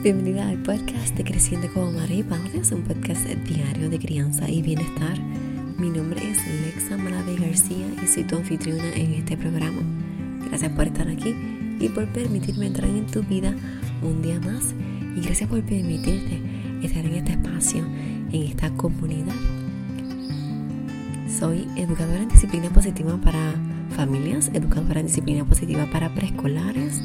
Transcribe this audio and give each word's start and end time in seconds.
Bienvenida 0.00 0.48
al 0.48 0.58
podcast 0.58 1.16
de 1.16 1.24
Creciendo 1.24 1.66
como 1.74 1.90
Madre 1.90 2.14
y 2.14 2.22
Padre, 2.22 2.60
es 2.60 2.70
un 2.70 2.82
podcast 2.82 3.26
diario 3.26 3.90
de 3.90 3.98
crianza 3.98 4.48
y 4.48 4.62
bienestar. 4.62 5.18
Mi 5.76 5.90
nombre 5.90 6.20
es 6.22 6.38
Lexa 6.46 6.96
Malave 6.96 7.34
García 7.34 7.84
y 8.00 8.06
soy 8.06 8.22
tu 8.22 8.36
anfitriona 8.36 8.92
en 8.94 9.14
este 9.14 9.36
programa. 9.36 9.82
Gracias 10.46 10.70
por 10.70 10.86
estar 10.86 11.08
aquí 11.08 11.34
y 11.80 11.88
por 11.88 12.06
permitirme 12.12 12.68
entrar 12.68 12.88
en 12.88 13.08
tu 13.08 13.24
vida 13.24 13.52
un 14.00 14.22
día 14.22 14.38
más 14.38 14.72
y 15.16 15.20
gracias 15.20 15.50
por 15.50 15.64
permitirte 15.64 16.40
estar 16.80 17.04
en 17.04 17.14
este 17.14 17.32
espacio, 17.32 17.84
en 18.30 18.42
esta 18.44 18.70
comunidad. 18.70 19.34
Soy 21.40 21.66
educadora 21.74 22.22
en 22.22 22.28
disciplina 22.28 22.70
positiva 22.70 23.16
para 23.20 23.52
familias, 23.96 24.48
educadora 24.54 25.00
en 25.00 25.06
disciplina 25.06 25.44
positiva 25.44 25.88
para 25.90 26.14
preescolares, 26.14 27.00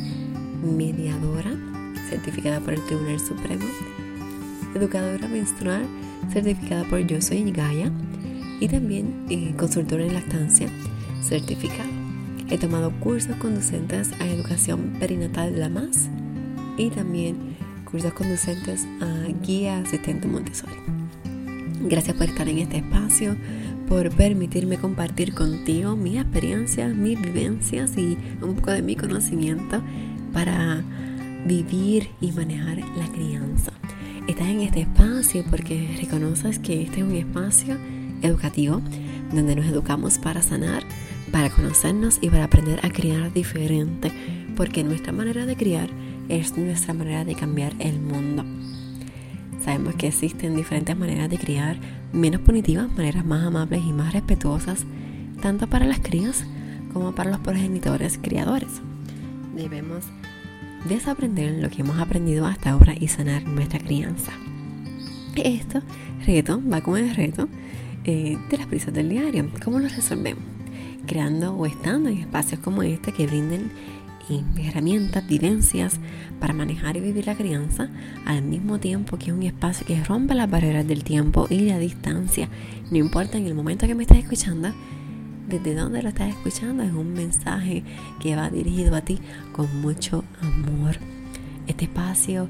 mediadora 0.62 1.73
certificada 2.13 2.59
por 2.59 2.73
el 2.73 2.85
Tribunal 2.85 3.20
Supremo, 3.20 3.66
educadora 4.76 5.27
menstrual 5.27 5.84
certificada 6.31 6.84
por 6.84 6.99
Yo 6.99 7.20
Soy 7.22 7.52
Gaia 7.52 7.91
y 8.59 8.67
también 8.67 9.26
eh, 9.30 9.53
consultora 9.58 10.05
en 10.05 10.13
lactancia 10.13 10.70
certificada. 11.23 11.89
He 12.49 12.59
tomado 12.59 12.91
cursos 12.99 13.36
conducentes 13.38 14.12
a 14.20 14.27
educación 14.27 14.94
perinatal 14.99 15.59
la 15.59 15.70
MAS 15.70 16.08
y 16.77 16.91
también 16.91 17.55
cursos 17.89 18.14
conducentes 18.14 18.86
a 19.02 19.31
guía 19.44 19.80
asistente 19.80 20.27
Montessori. 20.27 20.75
Gracias 21.81 22.16
por 22.16 22.27
estar 22.27 22.48
en 22.48 22.59
este 22.59 22.77
espacio, 22.77 23.36
por 23.89 24.11
permitirme 24.11 24.77
compartir 24.77 25.34
contigo 25.34 25.95
mis 25.95 26.22
experiencias, 26.22 26.95
mis 26.95 27.20
vivencias 27.20 27.98
y 27.98 28.20
un 28.41 28.55
poco 28.55 28.72
de 28.72 28.84
mi 28.84 28.95
conocimiento 28.95 29.81
para 30.31 30.84
vivir 31.45 32.09
y 32.22 32.31
manejar 32.31 32.77
la 32.97 33.08
crianza. 33.08 33.72
Estás 34.27 34.47
en 34.47 34.61
este 34.61 34.81
espacio 34.81 35.44
porque 35.50 35.97
reconoces 36.02 36.59
que 36.59 36.83
este 36.83 37.02
es 37.02 37.03
un 37.03 37.16
espacio 37.16 37.77
educativo 38.22 38.81
donde 39.33 39.55
nos 39.55 39.66
educamos 39.66 40.17
para 40.17 40.41
sanar, 40.41 40.83
para 41.31 41.50
conocernos 41.50 42.19
y 42.22 42.30
para 42.30 42.45
aprender 42.45 42.80
a 42.85 42.89
criar 42.89 43.33
diferente, 43.33 44.11
porque 44.55 44.83
nuestra 44.83 45.11
manera 45.11 45.45
de 45.45 45.55
criar 45.55 45.89
es 46.30 46.58
nuestra 46.58 46.94
manera 46.94 47.25
de 47.25 47.35
cambiar 47.35 47.73
el 47.80 48.00
mundo. 48.00 48.45
Sabemos 49.63 49.95
que 49.95 50.07
existen 50.07 50.55
diferentes 50.55 50.95
maneras 50.97 51.30
de 51.30 51.38
criar, 51.38 51.78
menos 52.11 52.41
punitivas, 52.41 52.89
maneras 52.95 53.25
más 53.25 53.45
amables 53.45 53.81
y 53.85 53.91
más 53.94 54.13
respetuosas, 54.13 54.85
tanto 55.41 55.67
para 55.67 55.85
las 55.85 56.00
crías 56.00 56.45
como 56.94 57.13
para 57.13 57.31
los 57.31 57.39
progenitores 57.39 58.19
criadores. 58.22 58.81
Debemos 59.55 60.05
desaprender 60.88 61.62
lo 61.62 61.70
que 61.70 61.81
hemos 61.81 62.00
aprendido 62.00 62.45
hasta 62.45 62.72
ahora 62.72 62.94
y 63.00 63.08
sanar 63.08 63.44
nuestra 63.44 63.80
crianza. 63.80 64.31
Esto, 65.36 65.81
reto, 66.25 66.62
va 66.72 66.81
con 66.81 66.98
el 66.98 67.16
reto 67.16 67.48
eh, 68.03 68.38
de 68.50 68.58
las 68.58 68.67
prisas 68.67 68.94
del 68.94 69.09
diario. 69.09 69.50
¿Cómo 69.64 69.80
lo 69.80 69.88
resolvemos? 69.88 70.44
Creando 71.08 71.53
o 71.56 71.66
estando 71.66 72.09
en 72.09 72.20
espacios 72.20 72.59
como 72.62 72.84
este 72.84 73.12
que 73.12 73.28
brinden 73.28 73.72
herramientas, 74.58 75.28
vivencias 75.28 76.00
para 76.40 76.53
manejar 76.53 76.97
y 76.97 77.02
vivir 77.02 77.25
la 77.25 77.36
crianza, 77.36 77.90
al 78.25 78.42
mismo 78.42 78.80
tiempo 78.80 79.18
que 79.18 79.28
es 79.28 79.31
un 79.34 79.44
espacio 79.44 79.86
que 79.86 80.03
rompe 80.03 80.34
las 80.34 80.50
barreras 80.50 80.88
del 80.88 81.03
tiempo 81.03 81.47
y 81.50 81.59
la 81.59 81.80
distancia. 81.80 82.50
No 82.92 82.97
importa 82.97 83.38
en 83.38 83.47
el 83.47 83.56
momento 83.56 83.88
que 83.88 83.95
me 83.95 84.03
estés 84.03 84.20
escuchando, 84.20 84.70
desde 85.47 85.75
dónde 85.75 86.02
lo 86.02 86.09
estás 86.09 86.30
escuchando, 86.30 86.83
es 86.83 86.94
un 86.94 87.13
mensaje 87.13 87.83
que 88.19 88.36
va 88.36 88.49
dirigido 88.49 88.95
a 88.95 89.02
ti 89.02 89.19
con 89.52 89.81
mucho 89.81 90.23
amor. 90.41 90.97
Este 91.67 91.85
espacio 91.85 92.47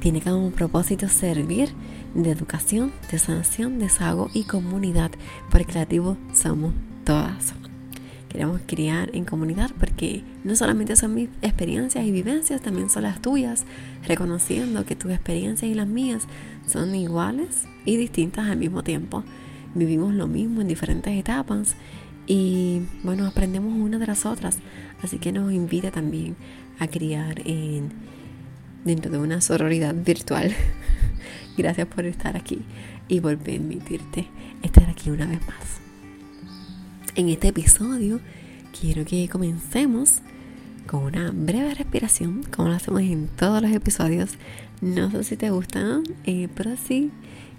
tiene 0.00 0.20
como 0.20 0.50
propósito 0.50 1.08
servir 1.08 1.70
de 2.14 2.30
educación, 2.30 2.92
de 3.10 3.18
sanación, 3.18 3.78
desahogo 3.78 4.30
y 4.32 4.44
comunidad, 4.44 5.10
porque 5.50 5.66
creativos 5.66 6.16
somos 6.32 6.72
todas. 7.04 7.54
Queremos 8.28 8.60
criar 8.64 9.10
en 9.12 9.24
comunidad 9.24 9.72
porque 9.78 10.22
no 10.44 10.54
solamente 10.54 10.94
son 10.94 11.14
mis 11.16 11.28
experiencias 11.42 12.04
y 12.04 12.12
vivencias, 12.12 12.60
también 12.60 12.88
son 12.88 13.02
las 13.02 13.20
tuyas, 13.20 13.64
reconociendo 14.06 14.84
que 14.84 14.94
tus 14.94 15.10
experiencias 15.10 15.70
y 15.70 15.74
las 15.74 15.88
mías 15.88 16.28
son 16.66 16.94
iguales 16.94 17.64
y 17.84 17.96
distintas 17.96 18.48
al 18.48 18.56
mismo 18.56 18.84
tiempo. 18.84 19.24
Vivimos 19.74 20.14
lo 20.14 20.28
mismo 20.28 20.60
en 20.60 20.68
diferentes 20.68 21.12
etapas 21.12 21.74
y 22.32 22.82
bueno, 23.02 23.26
aprendemos 23.26 23.74
una 23.74 23.98
de 23.98 24.06
las 24.06 24.24
otras. 24.24 24.58
Así 25.02 25.18
que 25.18 25.32
nos 25.32 25.52
invita 25.52 25.90
también 25.90 26.36
a 26.78 26.86
criar 26.86 27.42
en, 27.44 27.90
dentro 28.84 29.10
de 29.10 29.18
una 29.18 29.40
sororidad 29.40 29.96
virtual. 29.96 30.54
Gracias 31.58 31.88
por 31.88 32.04
estar 32.04 32.36
aquí 32.36 32.62
y 33.08 33.20
por 33.20 33.36
permitirte 33.36 34.28
estar 34.62 34.88
aquí 34.88 35.10
una 35.10 35.26
vez 35.26 35.40
más. 35.40 35.80
En 37.16 37.28
este 37.30 37.48
episodio 37.48 38.20
quiero 38.80 39.04
que 39.04 39.28
comencemos 39.28 40.20
con 40.86 41.02
una 41.02 41.32
breve 41.32 41.74
respiración, 41.74 42.44
como 42.54 42.68
lo 42.68 42.74
hacemos 42.74 43.00
en 43.00 43.26
todos 43.26 43.60
los 43.60 43.72
episodios. 43.72 44.34
No 44.80 45.10
sé 45.10 45.24
si 45.24 45.36
te 45.36 45.50
gustan, 45.50 46.04
eh, 46.26 46.46
pero 46.54 46.76
sí 46.76 47.10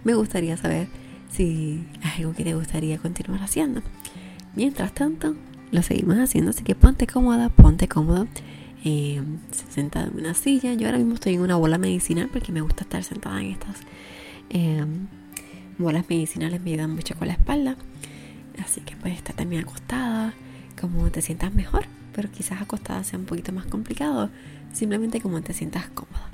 me 0.06 0.14
gustaría 0.14 0.56
saber 0.56 0.88
si 1.30 1.84
es 2.02 2.20
algo 2.20 2.32
que 2.32 2.46
te 2.46 2.56
gustaría 2.56 2.98
continuar 3.00 3.44
haciendo. 3.44 3.82
Mientras 4.56 4.94
tanto, 4.94 5.36
lo 5.72 5.82
seguimos 5.82 6.18
haciendo, 6.18 6.52
así 6.52 6.64
que 6.64 6.76
ponte 6.76 7.08
cómoda, 7.08 7.50
ponte 7.50 7.88
cómodo. 7.88 8.28
Eh, 8.84 9.22
sentada 9.70 10.08
en 10.08 10.18
una 10.18 10.34
silla. 10.34 10.74
Yo 10.74 10.88
ahora 10.88 10.98
mismo 10.98 11.14
estoy 11.14 11.36
en 11.36 11.42
una 11.42 11.56
bola 11.56 11.78
medicinal 11.78 12.30
porque 12.32 12.52
me 12.52 12.62
gusta 12.62 12.84
estar 12.84 13.04
sentada 13.04 13.40
en 13.40 13.52
estas 13.52 13.78
eh, 14.50 14.84
bolas 15.78 16.06
medicinales, 16.10 16.62
me 16.62 16.72
ayudan 16.72 16.96
mucho 16.96 17.16
con 17.16 17.28
la 17.28 17.34
espalda. 17.34 17.76
Así 18.64 18.82
que 18.82 18.96
puedes 18.96 19.18
estar 19.18 19.36
también 19.36 19.64
acostada, 19.64 20.34
como 20.80 21.10
te 21.12 21.22
sientas 21.22 21.54
mejor, 21.54 21.86
pero 22.14 22.30
quizás 22.32 22.62
acostada 22.62 23.04
sea 23.04 23.20
un 23.20 23.26
poquito 23.26 23.52
más 23.52 23.66
complicado. 23.66 24.30
Simplemente 24.74 25.22
como 25.22 25.42
te 25.42 25.54
sientas 25.54 25.88
cómoda. 25.90 26.32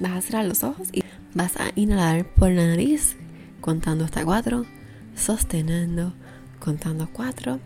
Vas 0.00 0.12
a 0.12 0.20
cerrar 0.22 0.44
los 0.46 0.64
ojos 0.64 0.88
y 0.92 1.02
vas 1.34 1.56
a 1.56 1.70
inhalar 1.76 2.24
por 2.24 2.50
la 2.50 2.66
nariz, 2.66 3.16
contando 3.60 4.04
hasta 4.04 4.24
cuatro, 4.24 4.64
sosteniendo 5.14 6.14
contando 6.64 7.10
cuatro, 7.12 7.60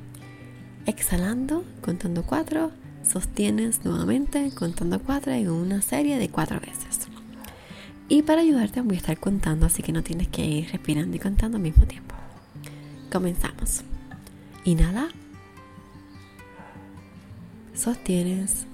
exhalando, 0.84 1.64
contando 1.82 2.24
cuatro, 2.24 2.72
sostienes 3.08 3.84
nuevamente 3.84 4.50
contando 4.50 4.98
cuatro 4.98 5.30
en 5.32 5.48
una 5.50 5.82
serie 5.82 6.18
de 6.18 6.28
cuatro 6.30 6.58
veces. 6.58 7.06
Y 8.08 8.22
para 8.22 8.40
ayudarte 8.40 8.80
voy 8.80 8.96
a 8.96 8.98
estar 8.98 9.16
contando, 9.18 9.66
así 9.66 9.84
que 9.84 9.92
no 9.92 10.02
tienes 10.02 10.26
que 10.26 10.44
ir 10.44 10.72
respirando 10.72 11.14
y 11.14 11.20
contando 11.20 11.58
al 11.58 11.62
mismo 11.62 11.84
tiempo. 11.84 12.16
Comenzamos. 13.12 13.82
Inhala. 14.64 15.08
Sostienes. 17.74 18.66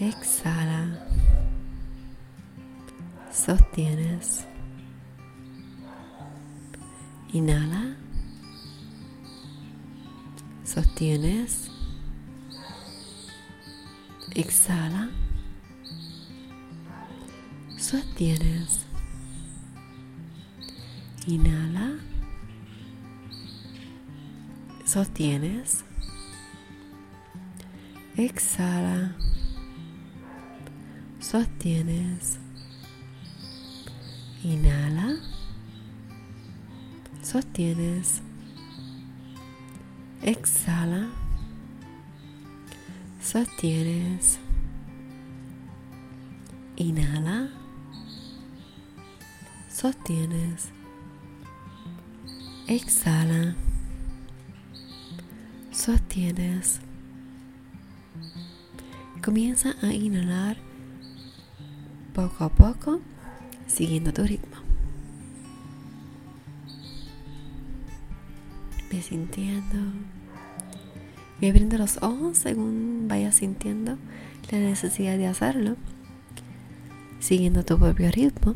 Exhala. 0.00 1.06
Sostienes. 3.30 4.46
Inhala 7.34 7.96
sostienes, 10.76 11.70
exhala, 14.34 15.08
sostienes, 17.78 18.84
inhala, 21.26 21.94
sostienes, 24.84 25.82
exhala, 28.18 29.16
sostienes, 31.20 32.38
inhala, 34.44 35.16
sostienes, 37.22 38.20
Exhala. 40.26 41.06
Sostienes. 43.22 44.40
Inhala. 46.74 47.48
Sostienes. 49.70 50.70
Exhala. 52.66 53.54
Sostienes. 55.70 56.80
Comienza 59.24 59.76
a 59.80 59.92
inhalar 59.92 60.56
poco 62.12 62.42
a 62.42 62.48
poco, 62.48 63.00
siguiendo 63.68 64.12
tu 64.12 64.24
ritmo. 64.24 64.56
Ve 68.90 69.00
sintiendo. 69.02 70.15
Y 71.40 71.48
abriendo 71.48 71.78
los 71.78 71.98
ojos 72.02 72.38
según 72.38 73.06
vayas 73.08 73.36
sintiendo 73.36 73.98
la 74.50 74.58
necesidad 74.58 75.16
de 75.16 75.26
hacerlo. 75.26 75.76
siguiendo 77.18 77.64
tu 77.64 77.76
propio 77.78 78.10
ritmo, 78.12 78.54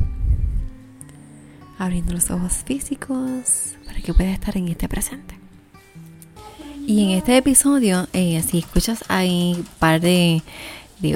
abriendo 1.78 2.12
los 2.12 2.30
ojos 2.30 2.52
físicos 2.64 3.74
para 3.84 4.00
que 4.00 4.14
puedas 4.14 4.34
estar 4.34 4.56
en 4.56 4.68
este 4.68 4.88
presente. 4.88 5.34
Y 6.86 7.04
en 7.04 7.10
este 7.10 7.36
episodio, 7.36 8.06
eh, 8.12 8.42
si 8.46 8.58
escuchas 8.58 9.04
ahí 9.08 9.54
un 9.56 9.64
par 9.78 10.00
de, 10.00 10.42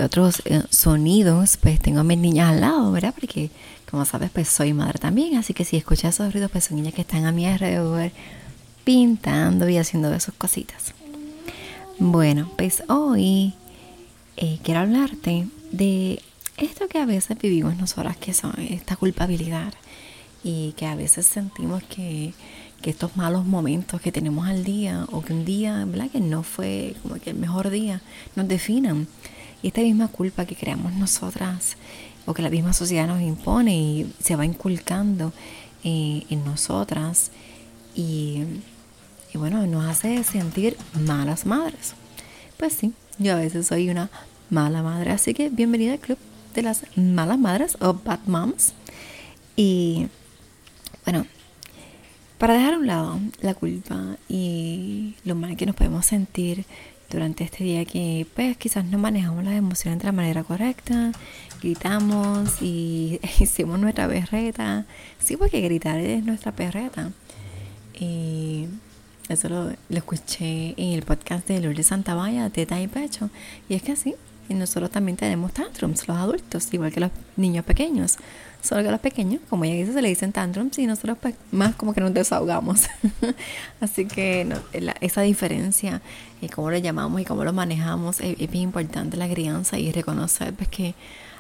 otros 0.03 0.43
eh, 0.47 0.63
sonidos, 0.71 1.57
pues 1.59 1.79
tengo 1.79 2.01
a 2.01 2.05
mis 2.05 2.19
niñas 2.19 2.51
al 2.51 2.61
lado, 2.61 2.91
¿verdad? 2.91 3.15
Porque 3.15 3.51
como 3.91 4.05
sabes, 4.05 4.31
pues 4.31 4.49
soy 4.49 4.73
madre 4.73 4.99
también, 4.99 5.37
así 5.37 5.55
que 5.55 5.65
si 5.65 5.77
escuchas 5.77 6.15
esos 6.15 6.33
ruidos, 6.33 6.51
pues 6.51 6.65
son 6.65 6.79
niñas 6.79 6.95
que 6.95 7.03
están 7.03 7.27
a 7.27 7.33
mi 7.33 7.47
alrededor 7.47 8.11
pintando 8.85 9.69
y 9.69 9.77
haciendo 9.77 10.19
sus 10.19 10.35
cositas. 10.35 10.95
Bueno, 12.01 12.51
pues 12.57 12.83
hoy 12.89 13.55
eh, 14.37 14.59
quiero 14.65 14.81
hablarte 14.81 15.47
de 15.71 16.21
esto 16.57 16.89
que 16.89 16.99
a 16.99 17.07
veces 17.07 17.39
vivimos 17.39 17.77
nosotras, 17.77 18.17
que 18.17 18.35
son 18.35 18.53
esta 18.59 18.97
culpabilidad 18.97 19.73
y 20.43 20.73
que 20.73 20.87
a 20.87 20.97
veces 20.97 21.25
sentimos 21.27 21.85
que, 21.85 22.35
estos 22.83 23.17
malos 23.17 23.47
momentos 23.47 23.99
que 24.03 24.13
tenemos 24.13 24.47
al 24.47 24.63
día 24.63 25.07
o 25.11 25.23
que 25.23 25.33
un 25.33 25.47
día, 25.47 25.87
¿verdad? 25.87 26.11
Que 26.11 26.21
no 26.21 26.43
fue 26.43 26.95
como 27.01 27.15
que 27.15 27.31
el 27.31 27.37
mejor 27.37 27.71
día, 27.71 28.03
nos 28.37 28.47
definan. 28.47 29.07
Y 29.63 29.69
esta 29.69 29.81
misma 29.81 30.09
culpa 30.09 30.45
que 30.45 30.55
creamos 30.55 30.93
nosotras 30.93 31.79
o 32.27 32.35
que 32.35 32.43
la 32.43 32.51
misma 32.51 32.75
sociedad 32.75 33.07
nos 33.07 33.23
impone 33.23 33.75
y 33.75 34.13
se 34.23 34.37
va 34.37 34.45
inculcando 34.45 35.33
eh, 35.83 36.25
en 36.29 36.45
nosotras 36.45 37.31
y, 37.95 38.43
y 39.35 39.39
bueno, 39.39 39.67
nos 39.67 39.85
hace 39.85 40.23
sentir 40.23 40.77
malas 41.07 41.45
madres. 41.45 41.95
Pues 42.57 42.73
sí, 42.73 42.93
yo 43.19 43.33
a 43.33 43.41
veces 43.41 43.67
soy 43.67 43.91
una 43.91 44.09
mala 44.49 44.83
madre, 44.83 45.11
así 45.11 45.35
que 45.35 45.49
bienvenida 45.49 45.95
al 45.95 45.99
club 45.99 46.19
de 46.55 46.63
las 46.63 46.85
malas 46.97 47.39
madres 47.39 47.77
o 47.81 47.95
bad 47.95 48.21
moms. 48.27 48.75
Y 49.57 50.07
bueno, 51.05 51.27
para 52.39 52.55
dejar 52.55 52.75
a 52.75 52.79
un 52.79 52.87
lado 52.87 53.21
la 53.41 53.55
culpa 53.55 54.17
y 54.29 55.17
lo 55.25 55.35
mal 55.35 55.57
que 55.57 55.67
nos 55.67 55.75
podemos 55.75 56.07
sentir 56.07 56.65
durante 57.11 57.43
este 57.43 57.65
día 57.65 57.85
que 57.85 58.27
pues 58.35 58.57
quizás 58.57 58.85
no 58.85 58.99
manejamos 58.99 59.45
las 59.45 59.55
emociones 59.55 59.99
de 59.99 60.05
la 60.05 60.13
manera 60.13 60.45
correcta, 60.45 61.11
gritamos 61.61 62.63
y 62.63 63.19
hicimos 63.41 63.81
nuestra 63.81 64.07
perreta. 64.07 64.87
Sí, 65.19 65.37
porque 65.37 65.61
gritar 65.61 65.99
es 65.99 66.25
nuestra 66.25 66.53
perreta. 66.53 67.11
Y 67.99 68.34
eso 69.35 69.49
lo, 69.49 69.73
escuché 69.91 70.75
en 70.77 70.93
el 70.93 71.03
podcast 71.03 71.47
de 71.47 71.61
Lourdes 71.61 71.89
Santavalla, 71.89 72.51
Teta 72.51 72.81
y 72.81 72.89
Pecho. 72.89 73.31
Y 73.69 73.75
es 73.75 73.83
que 73.83 73.97
sí, 73.97 74.15
y 74.49 74.55
nosotros 74.55 74.91
también 74.91 75.17
tenemos 75.17 75.53
tantrums, 75.53 76.07
los 76.09 76.17
adultos, 76.17 76.73
igual 76.73 76.93
que 76.93 77.01
los 77.01 77.11
niños 77.37 77.65
pequeños. 77.65 78.19
Solo 78.63 78.83
que 78.83 78.91
los 78.91 79.01
pequeños, 79.01 79.41
como 79.51 79.65
ella 79.65 79.75
dice, 79.75 79.93
se 79.93 80.01
le 80.01 80.09
dicen 80.09 80.33
tantrums 80.33 80.79
y 80.79 80.87
nosotros 80.87 81.19
pues, 81.21 81.35
más 81.51 81.75
como 81.75 81.93
que 81.93 82.01
nos 82.01 82.15
desahogamos. 82.15 82.83
Así 83.81 84.07
que 84.07 84.49
esa 85.01 85.21
diferencia 85.21 86.01
y 86.41 86.49
cómo 86.49 86.71
lo 86.71 86.79
llamamos 86.79 87.21
y 87.21 87.25
cómo 87.25 87.45
lo 87.45 87.53
manejamos 87.53 88.21
es, 88.21 88.39
bien 88.39 88.65
importante 88.65 89.17
la 89.17 89.29
crianza 89.29 89.79
y 89.79 89.93
reconocer 89.93 90.55
pues, 90.55 90.69
que 90.69 90.95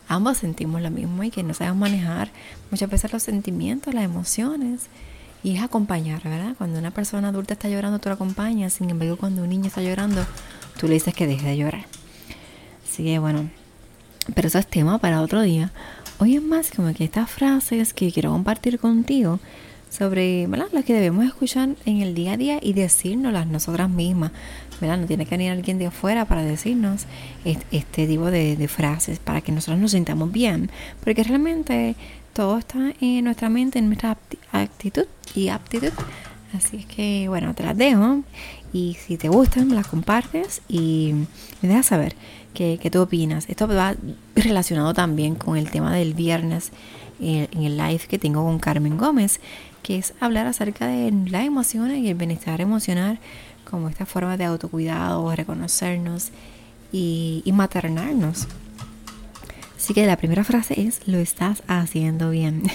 ambos 0.08 0.38
sentimos 0.38 0.82
lo 0.82 0.90
mismo 0.90 1.24
y 1.24 1.30
que 1.30 1.42
no 1.42 1.54
sabemos 1.54 1.78
manejar 1.78 2.30
muchas 2.70 2.90
veces 2.90 3.12
los 3.12 3.22
sentimientos, 3.22 3.94
las 3.94 4.04
emociones. 4.04 4.88
Y 5.44 5.56
es 5.56 5.62
acompañar, 5.62 6.22
¿verdad? 6.24 6.54
Cuando 6.56 6.78
una 6.78 6.90
persona 6.90 7.28
adulta 7.28 7.52
está 7.52 7.68
llorando, 7.68 7.98
tú 7.98 8.08
la 8.08 8.14
acompañas. 8.14 8.72
Sin 8.72 8.88
embargo, 8.88 9.18
cuando 9.18 9.42
un 9.42 9.50
niño 9.50 9.66
está 9.66 9.82
llorando, 9.82 10.24
tú 10.80 10.88
le 10.88 10.94
dices 10.94 11.14
que 11.14 11.26
deje 11.26 11.46
de 11.46 11.58
llorar. 11.58 11.84
Así 12.82 13.04
que 13.04 13.18
bueno, 13.18 13.50
pero 14.34 14.48
eso 14.48 14.58
es 14.58 14.66
tema 14.66 14.96
para 14.98 15.20
otro 15.20 15.42
día. 15.42 15.70
Hoy 16.18 16.36
es 16.36 16.42
más 16.42 16.70
como 16.70 16.94
que 16.94 17.04
estas 17.04 17.30
frases 17.30 17.92
que 17.92 18.10
quiero 18.10 18.30
compartir 18.30 18.78
contigo 18.78 19.38
sobre 19.90 20.46
¿verdad? 20.46 20.68
las 20.72 20.84
que 20.86 20.94
debemos 20.94 21.26
escuchar 21.26 21.70
en 21.84 22.00
el 22.00 22.14
día 22.14 22.32
a 22.32 22.36
día 22.38 22.58
y 22.62 22.72
decírnoslas 22.72 23.46
nosotras 23.46 23.90
mismas. 23.90 24.32
¿verdad? 24.80 24.96
No 24.96 25.06
tiene 25.06 25.26
que 25.26 25.36
venir 25.36 25.52
alguien 25.52 25.76
de 25.78 25.86
afuera 25.86 26.24
para 26.24 26.42
decirnos 26.42 27.04
este, 27.44 28.06
tipo 28.06 28.30
de, 28.30 28.56
de, 28.56 28.68
frases 28.68 29.18
para 29.18 29.42
que 29.42 29.52
nosotros 29.52 29.78
nos 29.78 29.90
sintamos 29.90 30.32
bien. 30.32 30.70
Porque 31.04 31.22
realmente 31.22 31.96
todo 32.34 32.58
está 32.58 32.92
en 33.00 33.24
nuestra 33.24 33.48
mente, 33.48 33.78
en 33.78 33.86
nuestra 33.86 34.18
actitud 34.52 35.06
y 35.34 35.48
aptitud. 35.48 35.92
Así 36.52 36.78
es 36.78 36.86
que, 36.86 37.28
bueno, 37.28 37.54
te 37.54 37.62
las 37.62 37.76
dejo. 37.76 38.22
Y 38.72 38.94
si 38.94 39.16
te 39.16 39.28
gustan, 39.28 39.74
las 39.74 39.86
compartes 39.86 40.60
y 40.68 41.14
me 41.62 41.68
dejas 41.68 41.86
saber 41.86 42.14
qué, 42.52 42.78
tú 42.92 43.00
opinas. 43.00 43.48
Esto 43.48 43.66
va 43.68 43.94
relacionado 44.34 44.92
también 44.94 45.36
con 45.36 45.56
el 45.56 45.70
tema 45.70 45.94
del 45.94 46.14
viernes 46.14 46.70
eh, 47.20 47.48
en 47.52 47.62
el 47.62 47.76
live 47.76 48.00
que 48.08 48.18
tengo 48.18 48.44
con 48.44 48.58
Carmen 48.58 48.98
Gómez, 48.98 49.40
que 49.82 49.98
es 49.98 50.14
hablar 50.20 50.46
acerca 50.46 50.88
de 50.88 51.12
las 51.30 51.44
emociones 51.44 51.98
y 51.98 52.08
el 52.08 52.14
bienestar 52.16 52.60
emocional 52.60 53.18
como 53.68 53.88
esta 53.88 54.06
forma 54.06 54.36
de 54.36 54.44
autocuidado, 54.44 55.34
reconocernos 55.34 56.30
y, 56.92 57.42
y 57.44 57.52
maternarnos. 57.52 58.48
Así 59.84 59.92
que 59.92 60.06
la 60.06 60.16
primera 60.16 60.44
frase 60.44 60.80
es, 60.80 61.06
lo 61.06 61.18
estás 61.18 61.62
haciendo 61.68 62.30
bien. 62.30 62.62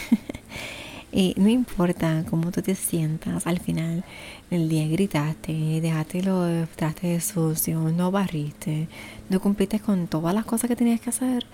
Y 1.12 1.34
no 1.38 1.50
importa 1.50 2.24
cómo 2.30 2.52
tú 2.52 2.62
te 2.62 2.76
sientas, 2.76 3.48
al 3.48 3.60
final 3.60 4.04
del 4.52 4.70
día 4.70 4.88
gritaste, 4.88 5.82
dejaste 5.82 6.22
los 6.22 6.70
trastes 6.76 7.24
sucio, 7.24 7.80
no 7.80 8.12
barriste, 8.12 8.88
no 9.28 9.42
cumpliste 9.42 9.80
con 9.80 10.06
todas 10.06 10.36
las 10.36 10.46
cosas 10.46 10.68
que 10.70 10.76
tenías 10.76 11.02
que 11.02 11.10
hacer. 11.10 11.48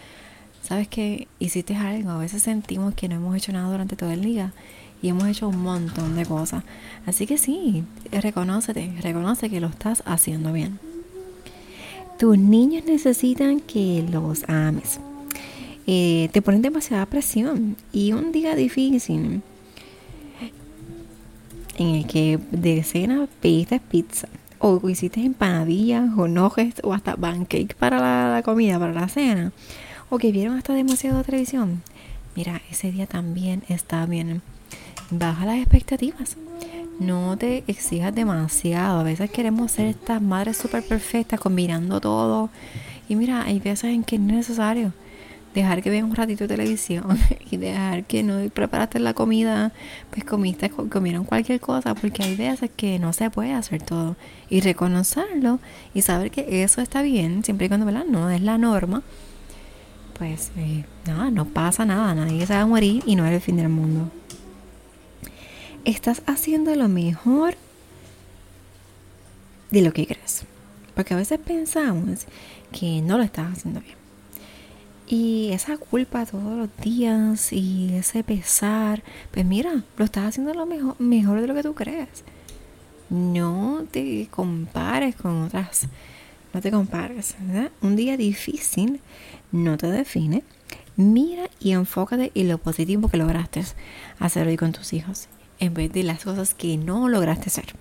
Sabes 0.62 0.90
que 0.90 1.30
hiciste 1.40 1.74
algo, 1.74 2.10
a 2.10 2.18
veces 2.18 2.44
sentimos 2.44 2.94
que 2.94 3.08
no 3.08 3.16
hemos 3.16 3.38
hecho 3.38 3.54
nada 3.54 3.72
durante 3.72 3.96
todo 3.96 4.12
el 4.12 4.26
día 4.26 4.52
y 5.02 5.08
hemos 5.08 5.26
hecho 5.26 5.48
un 5.48 5.62
montón 5.62 6.18
de 6.18 6.26
cosas. 6.26 6.66
Así 7.06 7.26
que 7.28 7.38
sí, 7.38 7.86
reconócete, 8.12 8.92
reconoce 9.02 9.50
que 9.50 9.62
lo 9.62 9.68
estás 9.68 10.04
haciendo 10.06 10.52
bien. 10.52 10.80
Tus 12.20 12.38
niños 12.38 12.84
necesitan 12.84 13.62
que 13.62 14.06
los 14.12 14.44
ames. 14.50 15.00
Eh, 15.88 16.30
te 16.32 16.42
ponen 16.42 16.62
demasiada 16.64 17.06
presión 17.06 17.76
y 17.94 18.14
un 18.14 18.32
día 18.32 18.56
difícil 18.56 19.44
en 21.78 21.88
el 21.96 22.08
que 22.08 22.40
de 22.52 22.84
cena 22.84 23.28
pediste 23.42 23.80
pizza 23.80 24.28
o 24.60 24.90
hiciste 24.90 25.22
empanadillas 25.22 26.10
o 26.18 26.28
nojes 26.28 26.76
o 26.84 26.94
hasta 26.94 27.16
pancakes 27.16 27.76
para 27.78 28.00
la, 28.00 28.42
comida, 28.44 28.80
para 28.80 28.94
la 28.94 29.08
cena 29.10 29.52
o 30.10 30.18
que 30.18 30.32
vieron 30.32 30.58
hasta 30.58 30.74
demasiado 30.74 31.24
televisión. 31.24 31.84
Mira, 32.36 32.62
ese 32.72 32.92
día 32.92 33.06
también 33.06 33.64
está 33.70 34.06
bien. 34.06 34.42
Baja 35.10 35.46
las 35.46 35.58
expectativas. 35.58 36.38
No 37.00 37.38
te 37.38 37.64
exijas 37.68 38.14
demasiado. 38.14 39.00
A 39.00 39.04
veces 39.04 39.30
queremos 39.30 39.72
ser 39.72 39.88
estas 39.88 40.22
madres 40.22 40.58
súper 40.58 40.84
perfectas 40.84 41.40
combinando 41.40 42.00
todo. 42.02 42.50
Y 43.08 43.16
mira, 43.16 43.44
hay 43.44 43.60
veces 43.60 43.94
en 43.94 44.04
que 44.04 44.16
es 44.16 44.22
necesario 44.22 44.94
dejar 45.56 45.82
que 45.82 45.90
vean 45.90 46.06
un 46.06 46.16
ratito 46.16 46.44
de 46.44 46.50
televisión 46.50 47.18
y 47.50 47.58
dejar 47.58 48.04
que 48.04 48.22
no 48.22 48.48
preparaste 48.50 49.00
la 49.00 49.14
comida, 49.16 49.72
pues 50.12 50.24
comiste, 50.24 50.70
comieron 50.70 51.26
cualquier 51.26 51.60
cosa, 51.60 51.96
porque 51.96 52.22
hay 52.22 52.36
veces 52.36 52.70
que 52.76 53.00
no 53.00 53.14
se 53.14 53.32
puede 53.32 53.54
hacer 53.54 53.82
todo. 53.82 54.16
Y 54.50 54.60
reconocerlo 54.60 55.60
y 55.94 56.04
saber 56.04 56.30
que 56.30 56.64
eso 56.64 56.82
está 56.82 57.02
bien, 57.02 57.44
siempre 57.44 57.66
y 57.66 57.70
cuando 57.70 57.88
¿verdad? 57.88 58.06
no 58.08 58.30
es 58.30 58.42
la 58.42 58.60
norma, 58.60 59.02
pues 60.20 60.52
eh, 60.58 60.86
nada, 61.08 61.32
no 61.32 61.46
pasa 61.46 61.86
nada, 61.86 62.14
nadie 62.14 62.46
se 62.46 62.54
va 62.54 62.62
a 62.62 62.66
morir 62.68 63.02
y 63.06 63.16
no 63.16 63.26
es 63.26 63.34
el 63.34 63.42
fin 63.42 63.58
del 63.58 63.70
mundo. 63.70 64.12
Estás 65.84 66.22
haciendo 66.26 66.76
lo 66.76 66.88
mejor 66.88 67.56
de 69.72 69.82
lo 69.82 69.94
que 69.94 70.06
crees. 70.06 70.46
Porque 70.96 71.14
a 71.14 71.18
veces 71.18 71.40
pensamos 71.40 72.26
que 72.72 73.02
no 73.02 73.18
lo 73.18 73.24
estás 73.24 73.52
haciendo 73.52 73.82
bien. 73.82 74.05
Y 75.08 75.52
esa 75.52 75.78
culpa 75.78 76.26
todos 76.26 76.58
los 76.58 76.70
días 76.78 77.54
y 77.54 77.94
ese 77.94 78.24
pesar, 78.24 79.04
pues 79.32 79.46
mira, 79.46 79.84
lo 79.98 80.06
estás 80.06 80.26
haciendo 80.26 80.54
lo 80.54 80.66
mejor, 80.66 81.00
mejor 81.00 81.42
de 81.42 81.48
lo 81.48 81.54
que 81.54 81.64
tú 81.64 81.76
crees. 81.76 82.24
No 83.10 83.86
te 83.92 84.28
compares 84.32 85.16
con 85.16 85.44
otras, 85.44 85.88
no 86.54 86.62
te 86.62 86.72
compares. 86.72 87.36
Un 87.82 87.96
día 87.96 88.18
difícil 88.18 89.00
no 89.52 89.78
te 89.78 89.88
define. 89.88 90.44
Mira 90.96 91.50
y 91.60 91.74
enfócate 91.74 92.32
en 92.34 92.48
lo 92.48 92.58
positivo 92.58 93.10
que 93.10 93.18
lograste 93.18 93.64
hacer 94.18 94.48
hoy 94.48 94.58
con 94.58 94.72
tus 94.72 94.94
hijos, 94.94 95.28
en 95.60 95.74
vez 95.76 95.92
de 95.94 96.02
las 96.02 96.24
cosas 96.24 96.56
que 96.56 96.78
no 96.78 97.10
lograste 97.10 97.50
hacer. 97.50 97.76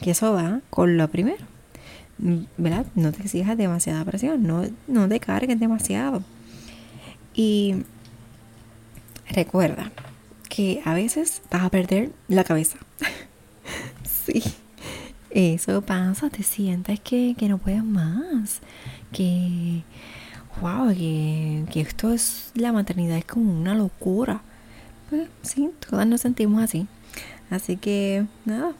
Que 0.00 0.12
eso 0.12 0.32
va 0.32 0.62
con 0.70 0.96
lo 0.96 1.06
primero. 1.08 1.44
¿Verdad? 2.56 2.86
No 2.96 3.12
te 3.12 3.22
exijas 3.22 3.56
demasiada 3.56 4.04
presión, 4.04 4.42
no, 4.42 4.64
no 4.88 5.08
te 5.08 5.20
cargues 5.20 5.60
demasiado. 5.60 6.24
Y 7.34 7.84
recuerda 9.28 9.92
que 10.48 10.82
a 10.84 10.94
veces 10.94 11.42
vas 11.50 11.64
a 11.64 11.70
perder 11.70 12.12
la 12.28 12.44
cabeza. 12.44 12.78
sí, 14.26 14.42
eso 15.30 15.82
pasa, 15.82 16.28
te 16.30 16.42
sientes 16.42 17.00
que, 17.00 17.36
no 17.48 17.58
puedes 17.58 17.84
más, 17.84 18.60
que 19.12 19.82
wow, 20.60 20.88
que, 20.92 21.64
que 21.72 21.80
esto 21.80 22.12
es, 22.12 22.50
la 22.54 22.72
maternidad 22.72 23.16
es 23.16 23.24
como 23.24 23.52
una 23.58 23.74
locura. 23.74 24.42
Pues 25.08 25.28
sí, 25.42 25.70
todas 25.88 26.06
nos 26.06 26.20
sentimos 26.20 26.62
así. 26.62 26.86
Así 27.50 27.76
que 27.76 28.26
nada, 28.44 28.74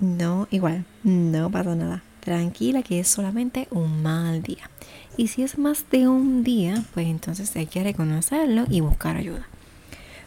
no, 0.00 0.48
igual, 0.50 0.84
no 1.02 1.50
pasa 1.50 1.74
nada. 1.74 2.02
Tranquila 2.20 2.82
que 2.82 3.00
es 3.00 3.08
solamente 3.08 3.68
un 3.70 4.02
mal 4.02 4.42
día. 4.42 4.70
Y 5.16 5.28
si 5.28 5.42
es 5.42 5.58
más 5.58 5.84
de 5.90 6.08
un 6.08 6.42
día, 6.42 6.82
pues 6.92 7.06
entonces 7.06 7.54
hay 7.56 7.66
que 7.66 7.84
reconocerlo 7.84 8.64
y 8.68 8.80
buscar 8.80 9.16
ayuda. 9.16 9.46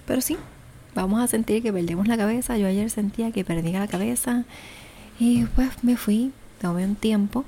Pero 0.05 0.21
sí, 0.21 0.37
vamos 0.95 1.21
a 1.21 1.27
sentir 1.27 1.61
que 1.61 1.73
perdemos 1.73 2.07
la 2.07 2.17
cabeza. 2.17 2.57
Yo 2.57 2.67
ayer 2.67 2.89
sentía 2.89 3.31
que 3.31 3.43
perdía 3.43 3.79
la 3.79 3.87
cabeza 3.87 4.45
y 5.19 5.43
pues 5.45 5.83
me 5.83 5.97
fui, 5.97 6.31
tomé 6.61 6.85
un 6.85 6.95
tiempo, 6.95 7.43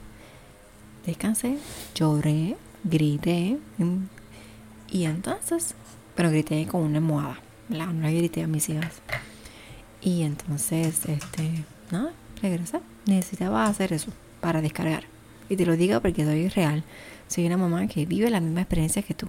descansé, 1.05 1.57
lloré, 1.95 2.57
grité 2.83 3.57
y 4.91 5.05
entonces, 5.05 5.75
pero 6.15 6.31
grité 6.31 6.67
con 6.67 6.81
una 6.81 6.97
almohada, 6.97 7.39
no 7.69 7.93
le 7.93 8.13
grité 8.13 8.43
a 8.43 8.47
mis 8.47 8.67
hijas. 8.69 9.01
Y 10.01 10.23
entonces, 10.23 11.05
este, 11.05 11.65
nada, 11.91 12.11
regresé. 12.41 12.79
Necesitaba 13.05 13.65
hacer 13.65 13.93
eso 13.93 14.11
para 14.41 14.61
descargar. 14.61 15.03
Y 15.49 15.55
te 15.55 15.65
lo 15.65 15.75
digo 15.75 15.99
porque 16.01 16.23
soy 16.23 16.47
real. 16.49 16.83
Soy 17.27 17.45
una 17.45 17.57
mamá 17.57 17.87
que 17.87 18.05
vive 18.05 18.29
la 18.29 18.39
misma 18.39 18.61
experiencia 18.61 19.01
que 19.01 19.13
tú. 19.13 19.27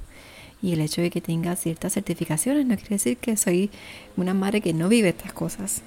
Y 0.62 0.72
el 0.72 0.80
hecho 0.80 1.00
de 1.00 1.10
que 1.10 1.20
tenga 1.20 1.56
ciertas 1.56 1.94
certificaciones 1.94 2.66
no 2.66 2.76
quiere 2.76 2.96
decir 2.96 3.16
que 3.16 3.36
soy 3.36 3.70
una 4.16 4.34
madre 4.34 4.60
que 4.60 4.74
no 4.74 4.88
vive 4.88 5.08
estas 5.08 5.32
cosas. 5.32 5.82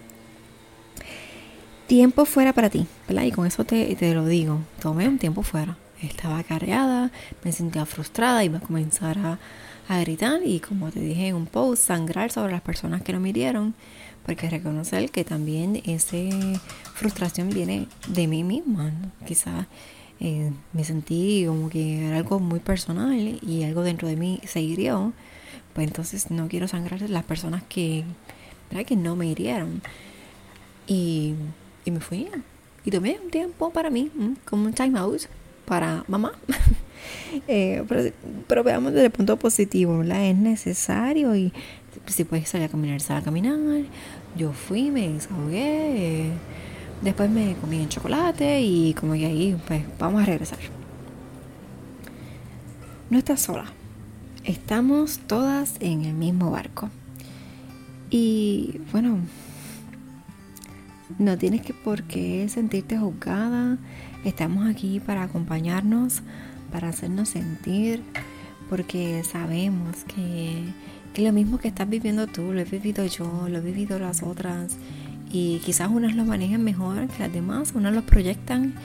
Tiempo 1.88 2.26
fuera 2.26 2.54
para 2.54 2.70
ti, 2.70 2.88
¿verdad? 3.08 3.24
Y 3.24 3.32
con 3.32 3.46
eso 3.46 3.66
te, 3.66 3.96
te 3.96 4.14
lo 4.16 4.26
digo. 4.26 4.60
Tomé 4.82 5.08
un 5.08 5.20
tiempo 5.20 5.44
fuera. 5.44 5.78
Estaba 6.02 6.44
carreada, 6.44 7.12
me 7.44 7.52
sentía 7.52 7.86
frustrada, 7.86 8.44
iba 8.44 8.58
a 8.58 8.62
comenzar 8.62 9.18
a, 9.20 9.40
a 9.88 10.00
gritar 10.00 10.42
y 10.44 10.60
como 10.60 10.92
te 10.92 11.00
dije 11.00 11.28
en 11.28 11.36
un 11.36 11.46
post, 11.46 11.84
sangrar 11.84 12.32
sobre 12.32 12.52
las 12.52 12.62
personas 12.62 13.02
que 13.04 13.14
no 13.14 13.20
me 13.20 13.30
hirieron 13.30 13.74
porque 14.26 14.50
reconocer 14.50 15.10
que 15.12 15.24
también 15.24 15.82
esa 15.86 16.18
frustración 16.94 17.50
viene 17.50 17.88
de 18.08 18.28
mí 18.28 18.44
misma. 18.44 18.92
Quizás 19.26 19.68
eh, 20.20 20.52
me 20.74 20.84
sentí 20.84 21.46
como 21.48 21.70
que 21.70 22.08
era 22.08 22.18
algo 22.18 22.40
muy 22.40 22.60
personal 22.60 23.40
y 23.42 23.64
algo 23.64 23.84
dentro 23.84 24.08
de 24.08 24.16
mí 24.16 24.40
se 24.46 24.62
hirió. 24.62 25.14
Pues 25.74 25.88
entonces 25.88 26.30
no 26.30 26.48
quiero 26.48 26.68
sangrar 26.68 27.02
las 27.10 27.24
personas 27.24 27.64
que, 27.64 28.04
que 28.88 28.96
no 28.96 29.16
me 29.16 29.28
hirieron. 29.28 29.82
Y, 30.88 31.34
y 31.86 31.92
me 31.92 32.00
fui. 32.00 32.28
Y 32.86 32.92
tomé 32.92 33.18
un 33.24 33.32
tiempo 33.32 33.72
para 33.72 33.90
mí, 33.90 34.12
como 34.46 34.66
un 34.66 34.74
time 34.74 35.00
out 35.00 35.22
para 35.66 36.04
mamá. 36.08 36.34
eh, 37.48 37.84
pero, 37.88 38.12
pero, 38.48 38.64
veamos 38.64 38.94
desde 38.94 39.06
el 39.06 39.12
punto 39.12 39.38
positivo, 39.38 39.98
¿verdad? 40.00 40.26
Es 40.26 40.36
necesario 40.36 41.36
y 41.36 41.54
si 42.08 42.24
puedes 42.24 42.50
salir 42.50 42.68
a 42.68 42.70
caminar, 42.70 43.00
sal 43.02 43.18
a 43.18 43.22
caminar. 43.22 43.58
Yo 44.36 44.52
fui, 44.52 44.92
me 44.92 45.10
desahogué, 45.10 46.32
después 47.04 47.30
me 47.30 47.56
comí 47.56 47.82
el 47.82 47.90
chocolate 47.90 48.62
y 48.62 48.94
como 48.94 49.14
que 49.14 49.26
ahí, 49.26 49.58
pues 49.68 49.84
vamos 50.00 50.22
a 50.22 50.26
regresar. 50.26 50.60
No 53.10 53.18
estás 53.18 53.42
sola, 53.42 53.66
estamos 54.44 55.20
todas 55.28 55.76
en 55.80 56.06
el 56.06 56.14
mismo 56.14 56.52
barco. 56.52 56.90
Y 58.10 58.80
bueno, 58.92 59.20
no 61.20 61.38
tienes 61.38 61.62
que 61.62 61.74
por 61.74 62.04
qué 62.04 62.48
sentirte 62.50 62.98
juzgada. 62.98 63.78
Estamos 64.24 64.68
aquí 64.68 65.00
para 65.00 65.24
acompañarnos, 65.24 66.22
para 66.72 66.90
hacernos 66.90 67.30
sentir, 67.30 68.04
porque 68.70 69.24
sabemos 69.24 70.04
que 70.06 70.64
que 71.14 71.22
lo 71.22 71.32
mismo 71.32 71.60
que 71.60 71.68
estás 71.68 71.88
viviendo 71.88 72.28
tú, 72.28 72.54
lo 72.54 72.60
he 72.60 72.66
vivido 72.66 73.06
yo, 73.06 73.48
lo 73.48 73.60
he 73.60 73.62
vivido 73.62 74.00
las 74.00 74.24
otras. 74.24 74.78
Y 75.34 75.60
quizás 75.66 75.90
unas 75.92 76.16
lo 76.16 76.24
manejan 76.24 76.64
mejor 76.64 77.08
que 77.08 77.24
las 77.24 77.34
demás, 77.34 77.74
unas 77.76 77.94
lo 77.94 78.04
proyectan 78.04 78.76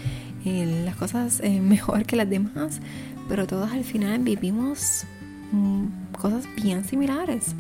en 0.45 0.87
las 0.87 0.97
cosas 0.97 1.41
eh, 1.41 1.61
mejor 1.63 2.05
que 2.07 2.17
las 2.17 2.29
demás, 2.29 2.81
pero 3.29 3.47
todas 3.47 3.73
al 3.73 3.85
final 3.85 4.19
vivimos 4.21 5.05
mm, 5.53 5.85
cosas 6.19 6.49
bien 6.57 6.85
similares. 6.85 7.55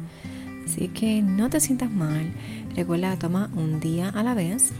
Así 0.64 0.88
que 0.88 1.22
no 1.22 1.50
te 1.50 1.60
sientas 1.60 1.90
mal. 1.90 2.32
Recuerda, 2.74 3.16
toma 3.16 3.50
un 3.54 3.78
día 3.78 4.08
a 4.08 4.22
la 4.22 4.34
vez 4.34 4.72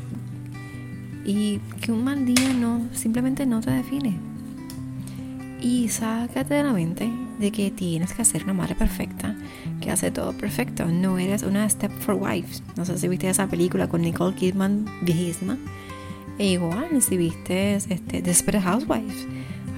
y 1.25 1.59
que 1.83 1.93
un 1.93 2.05
mal 2.05 2.25
día 2.25 2.55
no 2.55 2.89
simplemente 2.93 3.45
no 3.45 3.61
te 3.61 3.71
define. 3.71 4.17
Y 5.61 5.89
sácate 5.89 6.55
de 6.55 6.63
la 6.63 6.73
mente 6.73 7.28
de 7.39 7.53
que 7.53 7.71
tienes 7.71 8.13
que 8.13 8.25
ser 8.25 8.45
una 8.45 8.53
madre 8.53 8.75
perfecta, 8.75 9.37
que 9.81 9.91
hace 9.91 10.11
todo 10.11 10.33
perfecto. 10.33 10.87
No 10.87 11.19
eres 11.19 11.43
una 11.43 11.69
step 11.69 11.93
for 12.01 12.15
wife. 12.15 12.63
No 12.77 12.85
sé 12.85 12.99
si 12.99 13.09
viste 13.09 13.29
esa 13.29 13.47
película 13.47 13.89
con 13.89 14.03
Nicole 14.03 14.35
Kidman, 14.35 14.87
viejísima. 15.03 15.57
E 16.39 16.53
igual, 16.53 17.03
si 17.03 17.17
viste 17.17 17.75
este, 17.75 18.23
Desperate 18.23 18.65
Housewives, 18.65 19.27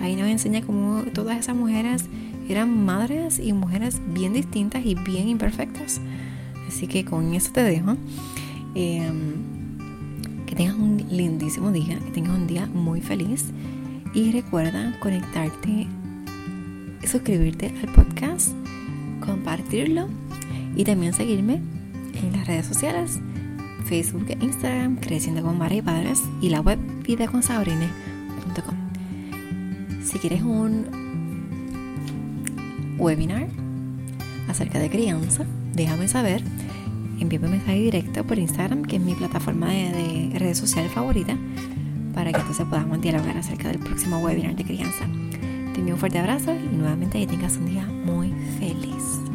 ahí 0.00 0.16
nos 0.16 0.28
enseña 0.28 0.62
cómo 0.62 1.04
todas 1.14 1.38
esas 1.38 1.56
mujeres 1.56 2.04
eran 2.48 2.84
madres 2.84 3.38
y 3.38 3.52
mujeres 3.52 4.00
bien 4.12 4.32
distintas 4.32 4.84
y 4.84 4.94
bien 4.94 5.28
imperfectas. 5.28 6.00
Así 6.68 6.86
que 6.86 7.04
con 7.04 7.32
eso 7.34 7.52
te 7.52 7.62
dejo. 7.62 7.96
Em, 8.74 9.34
que 10.46 10.54
tengas 10.54 10.74
un 10.74 11.04
lindísimo 11.10 11.70
día, 11.70 11.98
que 11.98 12.10
tengas 12.10 12.36
un 12.36 12.46
día 12.46 12.66
muy 12.66 13.00
feliz. 13.00 13.46
Y 14.12 14.32
recuerda 14.32 14.98
conectarte 15.00 15.86
suscribirte 17.06 17.72
al 17.82 17.92
podcast, 17.92 18.52
compartirlo 19.24 20.08
y 20.76 20.84
también 20.84 21.12
seguirme 21.12 21.60
en 22.14 22.32
las 22.32 22.46
redes 22.46 22.66
sociales, 22.66 23.20
Facebook 23.84 24.26
e 24.28 24.38
Instagram, 24.40 24.96
Creciendo 24.96 25.42
con 25.42 25.58
Madre 25.58 25.76
y 25.76 25.82
Padres 25.82 26.22
y 26.40 26.50
la 26.50 26.60
web 26.60 26.78
vidaconsabrine.com. 27.02 28.76
Si 30.04 30.18
quieres 30.18 30.42
un 30.42 30.86
webinar 32.98 33.48
acerca 34.48 34.78
de 34.78 34.90
crianza, 34.90 35.44
déjame 35.74 36.08
saber. 36.08 36.42
Envíame 37.18 37.46
un 37.46 37.52
mensaje 37.52 37.80
directo 37.80 38.24
por 38.24 38.38
Instagram, 38.38 38.82
que 38.82 38.96
es 38.96 39.02
mi 39.02 39.14
plataforma 39.14 39.68
de, 39.70 40.30
de 40.32 40.38
redes 40.38 40.58
sociales 40.58 40.90
favorita, 40.90 41.36
para 42.14 42.32
que 42.32 42.38
entonces 42.40 42.66
podamos 42.66 43.00
dialogar 43.00 43.36
acerca 43.36 43.68
del 43.68 43.78
próximo 43.78 44.18
webinar 44.18 44.56
de 44.56 44.64
crianza. 44.64 45.06
Un 45.88 45.98
fuerte 45.98 46.18
abrazo 46.18 46.54
y 46.54 46.76
nuevamente 46.76 47.18
que 47.18 47.26
tengas 47.26 47.56
un 47.56 47.66
día 47.66 47.84
muy 47.84 48.32
feliz. 48.58 49.29